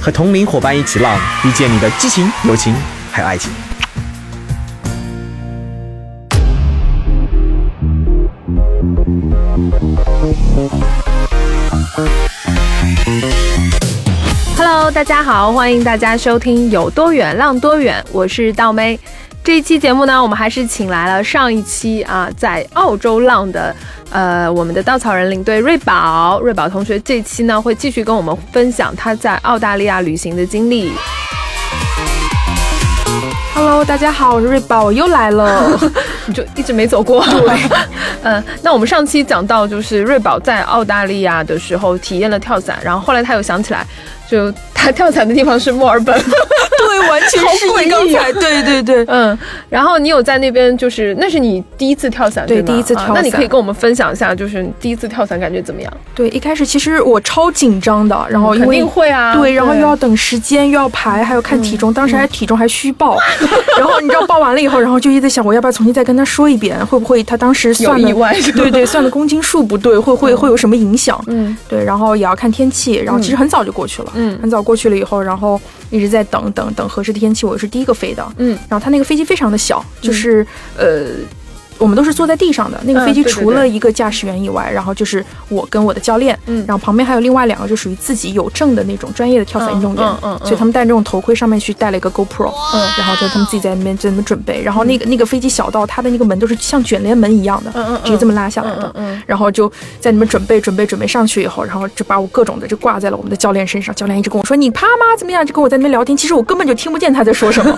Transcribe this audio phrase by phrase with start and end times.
[0.00, 2.74] 和同龄伙伴一起浪，遇见你的激情、友情
[3.10, 3.50] 还有爱情。
[14.56, 18.98] Hello，大家好，欢迎大家收听有多远浪多远，我是道妹。
[19.44, 23.76] 这一期节目呢，我们还是请来了上一期啊在澳洲浪的
[24.10, 30.92] 呃我们的稻草人领队瑞宝，瑞宝同学这期呢会继续跟我们分享他在澳大利亚旅行的经历。
[33.54, 35.78] Hello，大家好，我是瑞宝，我又来了。
[36.24, 37.22] 你就一直没走过。
[37.26, 37.60] 对，
[38.22, 43.86] 嗯， 那我们上期讲到，就是瑞宝在澳大利亚的时候体验了跳伞，然后后来他又想起来，
[44.26, 44.50] 就
[44.84, 46.14] 他跳伞的地方是墨尔本。
[46.86, 49.04] 对，完全是好诡异你刚才， 对对对。
[49.08, 49.36] 嗯，
[49.70, 55.90] 然后你有在那边，就是那是你第一次跳伞，吗对第一次跳啊那你可以跟我们分享一下，就是你第一次跳伞感觉怎么样？
[56.14, 63.16] 对，一开始其实我超紧张的，然后因肯为定会啊，对，然后又要等时间，又要排，还有看体重，当时还体重还虚报，
[63.78, 71.18] 然后你知道报完了以后，然后就一直在想，我要不要重新再跟他说一遍，会不会他当时算意外对对，算的公斤数不对，会会会有什么影响？
[71.28, 71.56] 嗯。
[71.68, 74.38] 对，然后也要看天气，然后其实很早就过去了，嗯。
[74.42, 81.06] 很早过去了以后，然后一直在等等等合适的天气，我是第一个飞的，嗯然后它那个飞机非常的小，就是、呃。
[81.78, 86.64] 我们都是坐在地上的，那个嗯飞机除了一个驾驶员以外，然后就是我跟我的教练，嗯。
[86.66, 90.04] 然后旁边还有另外两个就属于自己有证的那种专业的跳伞运动员，
[90.40, 98.00] 所以他们戴这种头盔，上面去戴了一个 GoPro，嗯然后就他们自己在那边在那边准备，然后那个那个飞机小到它的那个门都是像卷帘门一样的，嗯嗯嗯。
[98.04, 98.94] 直接这么拉下来的，
[99.26, 105.16] 然后就在那边准备准备准备上去以后，然后就把我各种的就挂在了我们的教练身上，教练一直跟我说你怕吗？
[105.18, 105.44] 怎么样？
[105.44, 107.76] 就跟我在那边聊天，其实我根本就听不见他在说什么。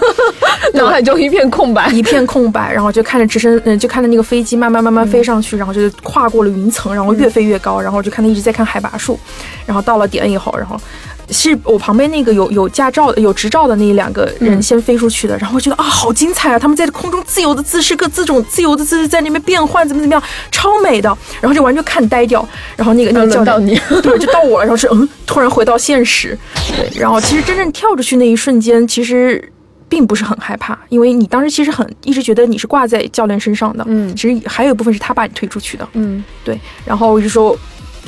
[0.74, 1.88] 脑海中一片空白。
[1.90, 9.18] 一片空白，然后就看着直升，嗯，就看着那个飞机慢慢慢慢飞上去，然后就跨过了云层，然后越飞越高，然后就看他一直在看海拔数，
[9.64, 10.80] 然后到了点以后，然后。
[11.28, 16.56] 是我旁边那个有有驾照的、有执照的那两个人先飞出去的，然后我觉得啊，好精彩啊！
[16.56, 21.08] 他们在空中自由的姿势，各自种自由的姿势在那边变换，怎么怎么样，超美的。
[21.40, 22.48] 然后就完全看呆掉。
[22.76, 26.38] 然后那个那个教练轮到你对，就到我了，然后是嗯，突然回到现实。
[26.68, 29.52] 对，然后其实真正跳出去那一瞬间，其实
[29.88, 37.56] 并不是很害怕，因为你当时其实很一直觉得你是挂在教练身上的，嗯其实还有一部分是他把你推出去的，嗯，对，然后我就说。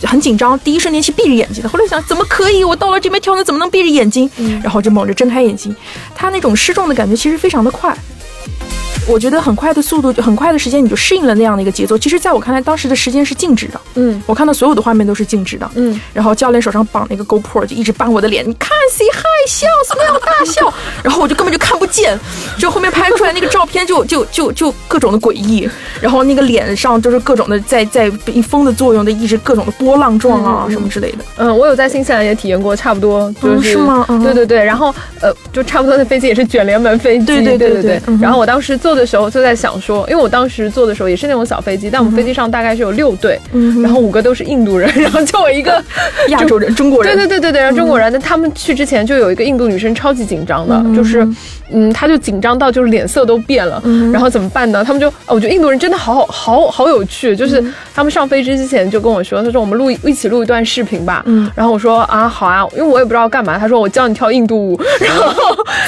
[0.05, 2.62] 很紧张，第一瞬间是闭着眼睛的，后来想怎么可以？
[2.62, 4.31] 我到了这边跳那怎么能闭着眼睛？
[4.62, 5.75] 然后就猛着睁开眼睛，
[6.15, 7.93] 他那种失重的感觉其实非常的快，
[9.09, 11.97] 我觉得很快的速度，很快的时间你就适应了那样的一个节奏。
[11.97, 14.23] 其实，在我看来，当时的时间是静止的，嗯。
[14.27, 22.19] 我看到所有的画面都是静止的，嗯，然后教练手上绑那个 GoPro 就一直扳我的脸，你看谁害笑，什么样大笑， 然后我就根本就看不见，
[22.59, 25.67] 就后面拍出来那个照片就 就就就各种的诡异，
[26.03, 31.19] 然后那个脸上就是各种的在在被风的作用的一直各种的波浪状啊、什么之类的。
[31.39, 34.05] 嗯，我有在新西兰也体验过，差不多就嗯是、吗？
[34.11, 45.83] 嗯对对对，然后呃，就差不多的飞机也是卷帘门飞机，对对对然后我当时坐的时候就在想说，因为我当时坐的时候也是那种小飞机，但我们飞机上大概是有六对，嗯然后五个都是印度人，然后就我一个
[46.29, 51.27] 亚洲人、中国人，对对对对对，然后中国人，那他们去之前就有一个印度女生超级紧张的，就是，
[51.71, 53.81] 嗯，她就紧张到就是脸色都变了，
[54.13, 54.83] 然后怎么办呢？
[54.85, 57.63] 他们就，哦我觉得印度人真的好好好有趣，就是
[57.95, 61.49] 他们上飞机之前就跟我说，他说我们录一一起录一段视频吧，嗯。
[61.55, 65.33] 然后我说啊好啊，因为我也不知道干嘛，他说我教你跳印度舞， 然后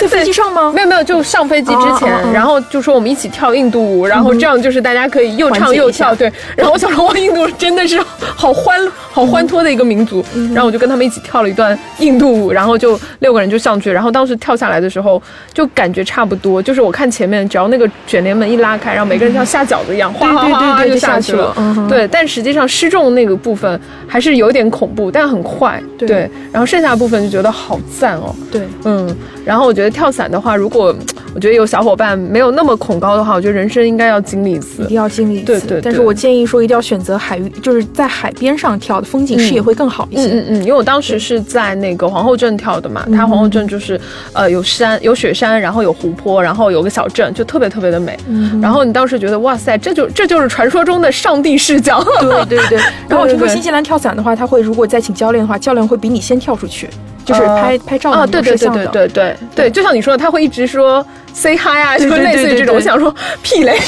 [0.01, 0.73] 在飞机上吗？
[0.75, 6.33] 没有没有，就上飞机之前，然后就说我们一起跳印度舞，然后这样就是大家可以又唱又跳，对。
[6.57, 8.03] 然后我想说，哇，印度真的是
[8.37, 8.79] 好欢
[9.11, 10.25] 好欢脱的一个民族。
[10.53, 15.21] 然后我就跟他们一起跳了一段印度舞，然后就六个人就上去，然后当时跳下来的时候
[15.53, 21.53] 就感觉差不多，就是我看前面只要那个卷帘门一拉开，然后每个人像下饺子一样，哗哗哗哗就下去去了。
[21.57, 25.83] 嗯对，但实际上失重那个部分还是有点恐怖，但很快。
[25.99, 28.35] 对然后剩下的部分就觉得好赞哦。
[28.51, 30.95] 对，嗯，然后我觉得跳伞的话，如果
[31.35, 34.97] 我觉得有小伙伴没有那么恐高的话，我觉得人生应该要经历一次一定。
[34.97, 35.47] 要经历一次。
[35.47, 40.27] 对对对但是我建议说，一定要选择海域，就是在海边上跳的，风景视野会更好一些。
[40.27, 44.01] 嗯嗯嗯，因为我当时是在那个皇后镇跳的嘛，它皇后镇就是
[44.33, 48.19] 呃有山有雪山，然后有湖泊，然后有个小镇，就特别特别的美。
[48.29, 52.03] 嗯然后你当时觉得哇塞，这就这就是传说中的上帝视角。
[52.21, 52.79] 对对 对。
[53.09, 56.89] 然后我听说新西兰跳伞的话，他会如果再请教练的话，教练会比你先跳出去，
[57.25, 61.05] 就是拍拍照啊，对对对对对对，就像你说的，他会一直说
[61.35, 62.75] say hi 啊，就类似于这种。
[62.75, 63.79] 我想说屁嘞，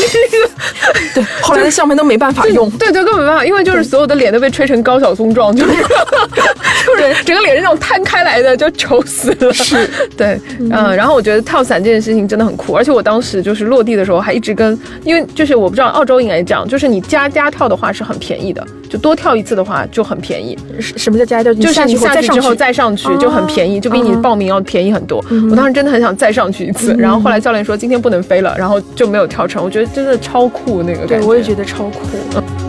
[1.14, 5.72] 对，后来的相片都没办法用，对对，根本没办法，因为就是所有的脸都被吹成高晓松状，就是
[6.86, 9.52] 就是整个脸是那种摊开来的，就丑死了。
[9.52, 20.54] 是， 对，嗯，然后我觉得跳伞这件事情真的很酷，而且我当时就是落地的时候还一直跟，因为就是我不知道澳洲应该这样，就是你加加跳的话是很便宜的，就多跳一次的话就很便宜。
[20.78, 21.54] 什么叫加跳？
[21.54, 25.24] 就是你下去之后再上去就很便宜，就比你报名要便宜很多。
[25.50, 29.64] 我当时真的很想再上去一次，然后后来教练说今天不能飞了，然后就没有跳成。
[29.64, 32.61] 我觉得真的超酷那个感觉，我也觉得超酷。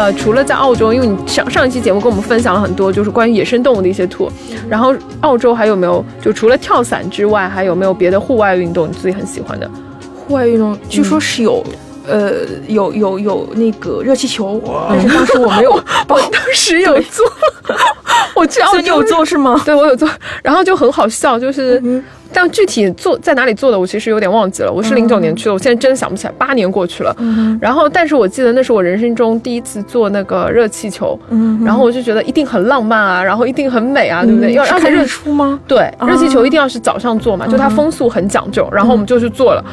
[0.00, 4.30] 呃，除了在澳洲，因为你上上一期节目跟我们分享了很多，就是关于野生动物的一些 tour，
[4.66, 9.70] 然后澳洲还有没有就除了跳伞之外，还有没有别的户外运动你自己很喜欢的？
[10.26, 11.62] 户外运动据说是有，
[12.08, 12.32] 呃，
[12.66, 14.58] 有有有那个热气球，
[14.88, 15.72] 但是当时我没有，
[16.08, 17.30] 我当时有做，
[18.34, 19.60] 我去澳洲有做是吗？
[19.64, 20.08] 对，我有做，
[20.42, 22.02] 然后就很好笑，就是。
[22.32, 24.72] 但具体做在哪里做的，我其实有点忘记了。
[24.72, 26.34] 我是零九年去的，我现在真的想不起来。
[26.38, 27.12] 八年过去了，
[27.60, 31.18] 然后但是我记得那是我人生中第一次做那个热气球，
[31.64, 34.52] 然后我就觉得一定很浪漫啊，然后一定很美啊，对不对？
[34.52, 35.58] 要看日出吗？
[35.66, 39.64] 对，热气球一定要是早上做嘛，就它风速很讲究，然后我们就去做了。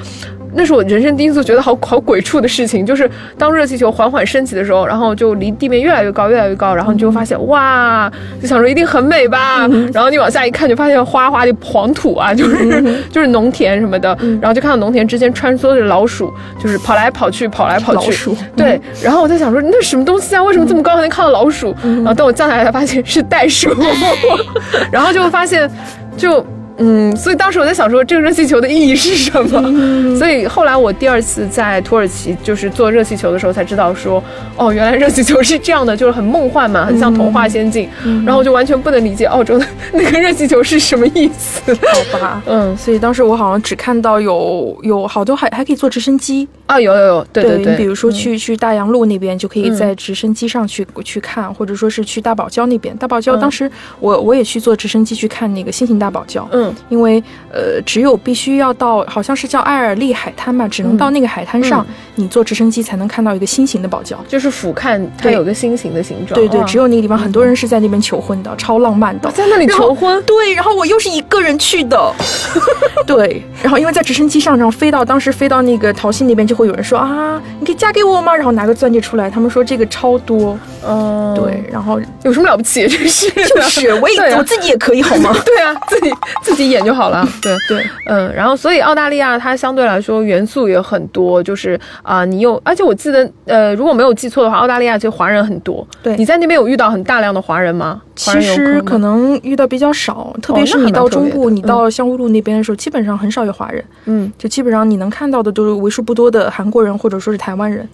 [0.57, 8.11] 那是我人生第一次觉得好好鬼畜的事情，就是当热气球缓缓升起的时候，然后就离地面越来越高，越来越高，然后你就发现哇，
[8.41, 21.75] 就想说一定很美吧，然后你往下一看，就发现哗哗的黄土啊，就是 就是农田什么的，然后就看到农田之间穿梭着老鼠，就是跑来跑去，跑来跑去，老鼠，对，然后我在想说那什么东西啊，为什么这么高还能看到老鼠？
[21.83, 23.69] 然后等我降下来才发现是袋鼠
[24.91, 25.69] 然后就发现
[26.17, 26.43] 就。
[26.77, 30.15] 嗯，所以当时我在想说，这个热气球的意义是什么？
[30.17, 34.23] 所以后来我第二次在土耳其就是做热气球的时候，才知道说，
[34.55, 37.89] 哦，原来热气球是这样的，就是很梦幻嘛，很像童话仙境。
[38.25, 41.73] 然后我就完全不能理解澳洲的那个热气球是什么意思。
[41.73, 52.95] 好吧，嗯，所以当时我好像只看到有有好多还还可以坐直升机啊，有有有，对对对，比如说去去大洋路那边就可以在直升机上去去看，或者说是去大堡礁那边。
[52.97, 56.73] 大堡礁当时我我也去坐直升机去看那个新型大堡礁，嗯。
[56.89, 61.85] 因为呃，只有必须要到，好像是叫艾尔利海滩吧，只能到那个海滩上，
[62.15, 66.37] 你坐直升机才能看到一个心形的堡礁，就是俯瞰它有个心形的形状。
[66.37, 70.21] 对对，只有那个地方，很多人是在那边求婚的，超浪漫的，在那里求婚。
[70.23, 72.13] 对，然后我又是一个人去的，
[73.07, 78.35] 对，然后因为在直升机上，然后飞到当时飞到那个桃溪那边，就会有人说啊，你可以嫁给我吗？
[78.35, 82.85] 然后拿个钻戒出来，他们说这个超多，嗯，对，然后有什么了不起？
[82.89, 85.31] 这是，就是我也我自己也可以好吗？
[85.45, 86.11] 对啊，自己
[86.41, 87.27] 自己演就好了。
[87.41, 95.87] 对对，嗯，然后所以澳大利亚它相对来说元素也很多，就是啊，你有，而且我记得，呃，如果没有记错的话，澳大利亚其实华人很多。
[96.01, 98.01] 对，你在那边有遇到很大量的华人吗？
[98.15, 103.83] 其实可能遇到比较少，特别是你到中部，你到香乌路那边的时候，基本上很少有华人。
[104.05, 107.87] 嗯，就基本上你能看到的都是为数不多的韩国人或者说是台湾人。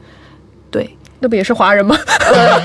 [0.70, 0.96] 对。
[1.20, 1.96] 那不也是华人吗？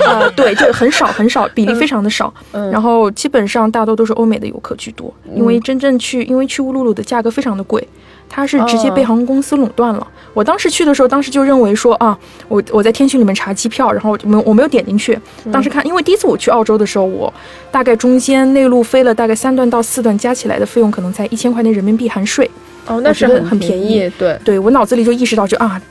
[0.05, 2.33] 呃， 对，就很少很少，比例非常的少。
[2.51, 7.87] 嗯，然后基本上大多都是欧美的游客居多，因为真正去，因为去乌鲁鲁的价格非常的贵，
[8.27, 10.05] 它是直接被航空公司垄断了。
[10.33, 12.19] 我当时去的时候，当时就认为说啊，
[12.49, 15.17] 我我在天讯里面查机票，然后没我没有点进去。
[15.53, 17.33] 当时看，因为第一次我去澳洲的时候，我
[17.71, 22.51] 大概中间内陆飞了大概三段到四段，加起来的费用可能才一千块钱人民币含税。
[22.87, 24.11] 哦，那是很很便宜。
[24.17, 25.81] 对，对我脑子里就意识到就啊，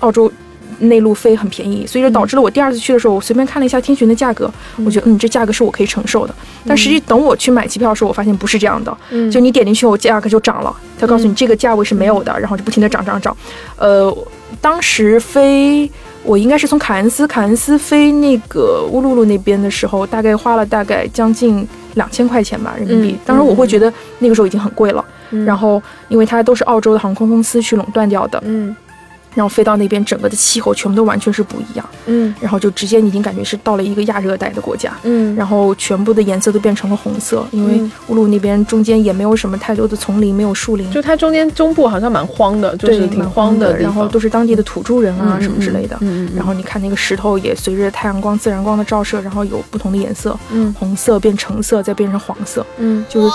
[0.00, 0.30] 澳洲。
[0.82, 4.50] 内陆飞很便宜，所以就导致了我第二次去的时候，我随便看了一下天巡的价格，
[4.82, 6.34] 我觉得嗯，这价格是我可以承受的。
[6.66, 8.96] 但实际等我去买机票的时候，我发现不是这样的，
[9.30, 13.36] 就你点进去，我价格就涨了，他告诉你这个价位是没有的，然后就不停的涨涨涨。
[13.76, 14.10] 呃，
[14.62, 15.90] 当时飞
[16.24, 23.16] 我应该是从凯恩斯，凯恩斯飞那个乌鲁鲁那边的时候，大概花了大概将近两千块钱吧人民币。
[23.26, 25.04] 当时我会觉得那个时候已经很贵了，
[25.44, 28.74] 然后因为它都是澳洲的航空公司去垄断掉的，嗯。
[29.34, 31.88] 然后飞到那边，整个的气候全部都完全是不一样。
[32.06, 34.92] 嗯，然后就直接已经感觉是到了一个亚热带的国家。
[35.04, 43.76] 嗯，然后全部的颜色都变成了红色，因为乌鲁那边中间也没有什么太多的丛林，没有树林，就它中间中部好像蛮荒的，就是挺荒的。
[43.78, 45.96] 然后都是当地的土著人啊什么之类的。
[46.00, 50.36] 嗯然后你看那个石头也随着太阳光、自然光的照射，然后有不同的颜色。
[50.52, 52.66] 嗯，红色变橙色，再变成黄色。
[52.78, 53.26] 嗯，就是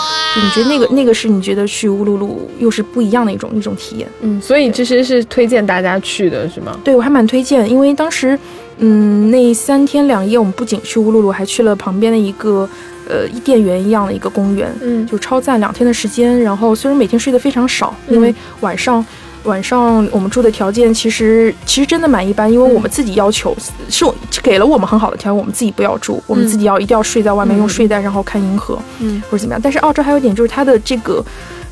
[0.44, 4.08] 你觉得那个那个是你觉得去乌鲁鲁又是不一样的一种一种体验。
[4.22, 5.85] 嗯，所以其实是推荐大家。
[5.90, 6.78] 家去的是吗？
[6.84, 8.38] 对，我还蛮推荐，因为当时，
[8.78, 12.68] 嗯，那三天两夜，我们不仅去乌鲁鲁，还去了旁边的一个，
[13.08, 15.60] 呃，伊甸园一样的一个公园，嗯，就超赞。
[15.60, 19.06] 两天的时间，然后虽然每天睡得非常少，因为晚上，
[19.44, 23.56] 晚上我们住的条件其实其实真的蛮一般，因为我们自己要求
[23.90, 24.14] 是我
[24.44, 29.62] 给了我们很好的条件，我们自己不要住，我们自己要一定要睡在外面用睡袋，然后看银河，嗯或者怎么样。
[29.64, 31.24] 但是澳洲还有一点就是它的这个。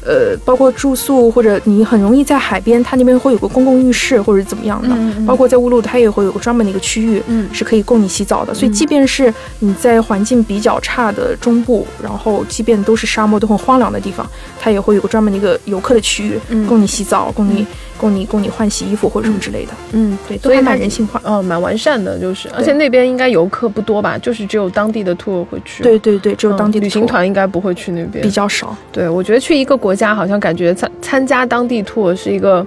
[0.06, 7.50] 呃，包括住宿或者你很容易在海边，它那边会有个公共浴室或者怎么样的，嗯嗯包括在乌鲁，它也会有个专门的一个区域，嗯。
[7.54, 8.54] 是可以供你洗澡的。
[8.54, 14.28] 所以即便是你在环境比较差的中部，然后即便都是沙漠都很荒凉的地方，
[14.60, 16.66] 它也会有个专门的一个游客的区域，嗯。
[16.68, 17.66] 供你洗澡，供你
[18.04, 19.72] 供你供你换洗衣服或者什么之类的。
[19.94, 21.22] 嗯，对，都还所以蛮人性化。
[21.24, 24.18] 哦，蛮完善的，就是，而且那边应该游客不多吧？
[24.18, 25.82] 就是只有当地的 tour 会去。
[25.82, 28.30] 对对对，只有当地的嗯旅行团应该不会去那边比。
[28.30, 28.76] 较少。
[28.92, 32.66] 对，我觉得去一个国家，好像感觉参参加当地 tour 是一个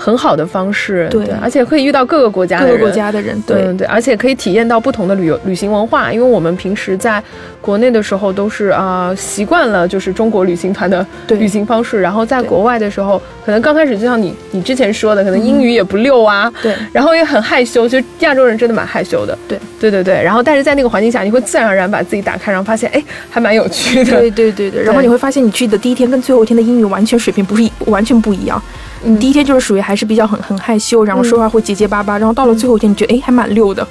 [0.00, 1.06] 很好的方式。
[1.10, 2.72] 对而且可以遇到各个国家的人。
[2.72, 7.22] 各个国家的人，对对对，而且可以体验到不同的旅游旅行文化，因为我们平时在
[7.60, 19.36] 国内的时候都是啊、习惯了就是中国旅行团的旅行方式，然后在国外的时候，可能刚开始就像你你之前说的，可能英语也不溜啊，对然后也很害羞，其实亚洲人真的蛮害羞的。
[19.46, 24.18] 对对对对，然后但是在那个环境下，你会自然而然把自己打开，然后发现哎还蛮有趣的。
[24.18, 24.82] 对对对对。
[24.82, 28.62] 然后你会发现，你去的第一天跟最后一天的英语完全水平不是一完全不一样。
[29.04, 33.86] 嗯第一天就是属于还是比较很很害羞，然后说话会结结巴巴，然后到了最后一天，你觉得哎还蛮溜的。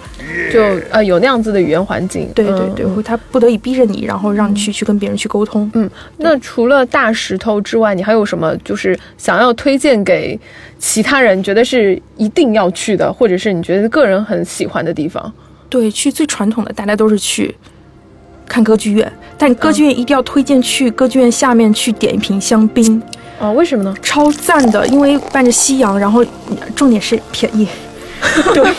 [0.51, 2.29] 就呃有那样子的语言环境。
[2.33, 5.69] 对对对，嗯会他不得已逼着你，然后让你去去跟别人去沟通。
[5.73, 10.39] 嗯，那除了大石头之外，你还有什么就是想要推荐给
[10.77, 15.31] 其他人，觉得是一定要去的，或者是你觉得个人很喜欢的地方？
[15.69, 17.53] 对，去最传统的大家都是去
[18.47, 22.99] 看歌剧院，但歌剧院一定要推荐去歌剧院下面去点一瓶香槟，
[23.39, 23.93] 哦，为什么呢？
[24.01, 27.67] 超赞的，因为伴着夕阳，然后嗯重点是便宜。
[28.53, 28.69] 对，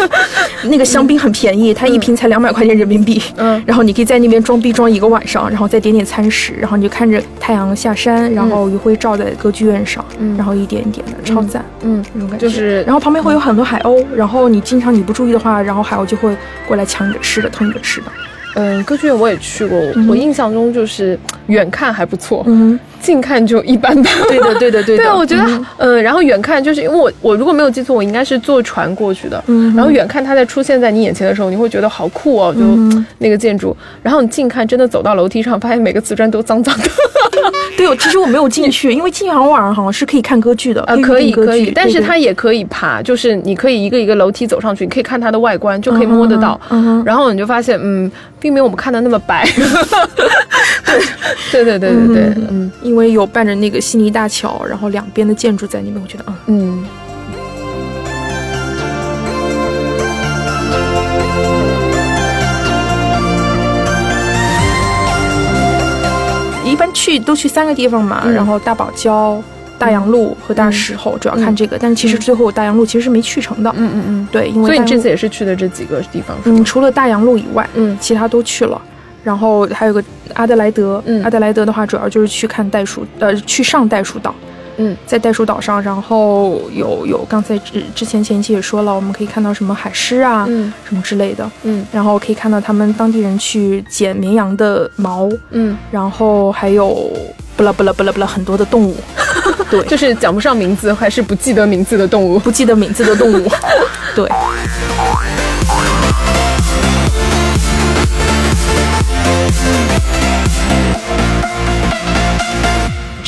[0.69, 3.21] 那个香槟很便宜，它一瓶才两百块钱人民币。
[3.38, 11.64] 嗯然后你可以在那边装逼装一个晚上，然后再点点餐食，然后你就看着太阳下山，然后余晖照在歌剧院上，嗯然后一点一点的，超赞。
[11.81, 16.37] 嗯，那种感觉，就是然后旁边会有很多海鸥，然后你经常你不注意的话，然后海鸥就会
[16.69, 18.12] 过来抢你的吃的，偷你的吃的。
[18.54, 24.12] 嗯，歌剧院我也去过，嗯我印象中就是远看还不错，嗯，近看就一般般。
[24.28, 25.02] 对的，对的，对的。
[25.02, 36.85] 对啊，我觉得嗯，嗯，然后远看就是因为我我如果没有记错，我应该是坐船过去的，嗯然后远看它在出现在你眼前的时候，你会觉得好酷哦，就嗯那个建筑，然后你近看真的走到楼梯上，发现每个瓷砖都脏脏的，
[37.76, 49.47] 对，我其实我没有进去，因为进去好像晚上好像是可以看歌剧的，呃，可以可以，但是它也可以爬，就是你可以一个一个楼梯走上去，你可以看它的外观，就可以摸得到，嗯然后你就发现，嗯，并没有我们看的那么白，
[51.52, 52.71] 对对对对对对，嗯。
[52.83, 56.47] 因为有伴着那个悉尼大桥，然后两边的建筑在那边，我觉得嗯。
[56.47, 56.85] 嗯。
[67.11, 69.40] 去都去三个地方嘛，嗯然后大堡礁、
[69.79, 71.76] 大洋路和大石头，主要看这个。
[71.79, 76.64] 但是其实最后大洋路其实是没去成的，嗯嗯嗯，对，因为这次也是去的这几个地方是吗嗯，？
[76.64, 78.81] 除了大洋路以外，嗯其他都去了。
[79.23, 80.02] 然后还有个
[80.35, 84.35] 阿德莱德，嗯阿德莱德的话主要就是去看袋鼠，呃，去上袋鼠岛。
[84.77, 90.73] 嗯，在袋鼠岛上，然后有有刚才之之前前期也说了，我们可以看到什么海狮啊，嗯。
[90.89, 91.87] 什么之类的，嗯。
[91.93, 97.11] 然后可以看到他们当地人去剪绵羊的毛，嗯，然后还有
[97.57, 98.97] 不啦不啦不啦不啦很多的动物，
[99.71, 102.39] 对，就是讲不上名字，还是不记得名字的动物。
[102.39, 103.49] 不记得名字的动物，
[104.17, 104.29] 对。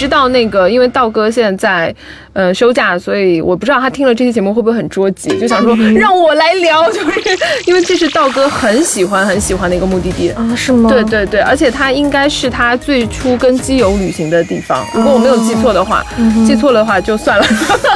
[0.03, 1.95] 知道那个，因为道哥现在
[2.33, 10.31] 呃休假，所以我不知道他听了这期节目会不会很着急，就想说让我来聊，就是因为这是道哥很喜欢很喜欢的一个目的地。
[10.31, 10.91] 啊，是吗？
[10.91, 16.05] 对对对，而且他应该是他最初跟基友旅行的地方，如果我没有记错的话，
[16.45, 17.47] 记错了的话就算了。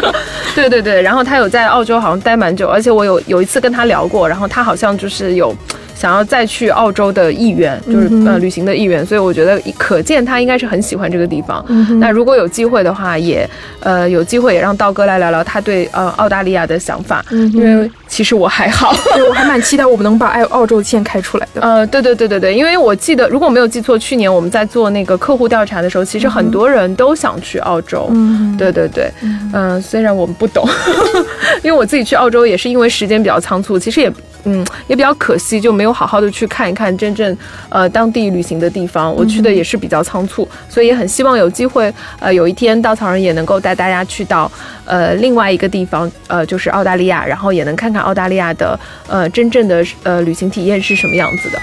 [0.54, 5.52] 对对对，然后他有在澳洲好像待蛮久，而且我有有一次跟他聊过，然后他好像就是有。
[5.96, 11.64] 想要再去澳洲的意愿，就是、呃旅行的意愿，所以我觉得可见他应该是很喜欢这个地方。
[11.98, 13.48] 那如果有机会的话，也
[13.80, 18.94] 呃有机会也让道哥来聊聊他对呃澳大利亚的想法，因为其实我还好。
[19.14, 21.62] 对，我还蛮期待我们能把澳澳洲线开出来的。
[21.62, 28.08] 呃，对对对对对，因为我记得，如果我没有记错，去年我们在做那个客户调查的时候，其实很多人都想去澳洲。
[28.12, 29.10] 嗯，对对对，
[29.54, 30.68] 嗯、虽然我们不懂，
[31.64, 34.12] 因为我自己去澳洲也是因为时间比较仓促，其实也
[34.44, 37.36] 嗯也比较可惜，就没有好好的去看一看真正
[37.68, 39.14] 呃当地旅行的地方。
[39.14, 44.50] 我去的也是比较仓促，所以也很希望有机会呃有一天稻草人也能够带大家去到
[44.84, 48.78] 呃另外一个地方，呃就是澳大利亚，然后也能看看澳大利亚的
[49.08, 51.58] 呃真正的呃旅行体验是什么样子的。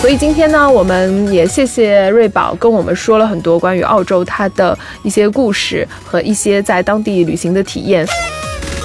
[0.00, 8.06] 所以今天呢，我们也谢谢瑞宝跟我们说了很多关于澳洲它的一些故事和一些在当地旅行的体验。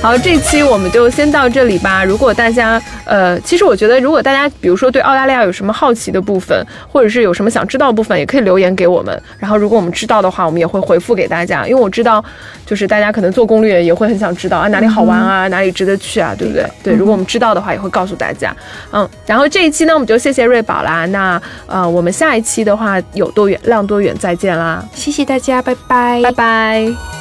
[0.01, 2.03] 好，这期我们就先到这里吧。
[2.03, 9.21] 如果大家，呃，其实我觉得，如果大家比如说对澳大利亚有什么好奇的部分，或者是有什么想知道的部分，也可以留言给我们。
[9.37, 11.67] 然后，如果我们知道的话，我们也会回复给大家。
[11.67, 12.23] 因为我知道，
[12.65, 16.65] 就是大家可能做攻略也会很想知道啊，哪里好玩啊，哪里值得去啊，对不对？
[16.83, 18.55] 对，如果我们知道的话，也会告诉大家。
[18.91, 21.05] 嗯，然后这一期呢，我们就谢谢瑞宝啦。
[21.05, 27.20] 那呃，我们下一期的话，有多远浪多远，再见啦，谢谢大家，拜拜，拜拜。